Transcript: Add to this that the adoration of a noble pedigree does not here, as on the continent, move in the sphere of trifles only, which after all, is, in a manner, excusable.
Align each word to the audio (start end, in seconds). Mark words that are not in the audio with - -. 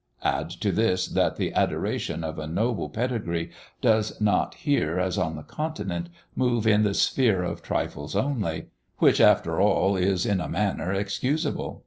Add 0.23 0.49
to 0.61 0.71
this 0.71 1.05
that 1.05 1.35
the 1.35 1.53
adoration 1.53 2.23
of 2.23 2.39
a 2.39 2.47
noble 2.47 2.89
pedigree 2.89 3.51
does 3.81 4.19
not 4.19 4.55
here, 4.55 4.99
as 4.99 5.15
on 5.15 5.35
the 5.35 5.43
continent, 5.43 6.09
move 6.35 6.65
in 6.65 6.81
the 6.81 6.95
sphere 6.95 7.43
of 7.43 7.61
trifles 7.61 8.15
only, 8.15 8.69
which 8.97 9.21
after 9.21 9.61
all, 9.61 9.95
is, 9.95 10.25
in 10.25 10.41
a 10.41 10.49
manner, 10.49 10.91
excusable. 10.91 11.79